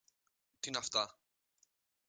Τί 0.59 0.67
είναι 0.69 0.77
αυτά! 0.77 1.17